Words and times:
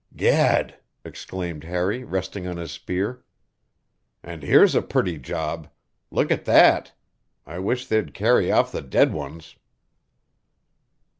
"Gad!" 0.15 0.77
exclaimed 1.05 1.63
Harry, 1.63 2.03
resting 2.03 2.47
on 2.47 2.57
his 2.57 2.71
spear. 2.71 3.23
"And 4.23 4.41
here's 4.41 4.73
a 4.73 4.81
pretty 4.81 5.19
job. 5.19 5.69
Look 6.09 6.31
at 6.31 6.45
that! 6.45 6.93
I 7.45 7.59
wish 7.59 7.85
they'd 7.85 8.11
carry 8.15 8.51
off 8.51 8.71
the 8.71 8.81
dead 8.81 9.13
ones." 9.13 9.57